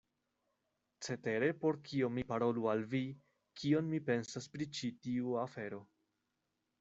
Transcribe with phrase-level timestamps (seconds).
[1.07, 3.01] Cetere por kio mi parolu al vi,
[3.61, 5.81] kion mi pensas pri ĉi tiu afero.